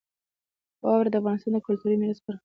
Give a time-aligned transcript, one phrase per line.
[0.83, 2.39] واوره د افغانستان د کلتوري میراث برخه ده.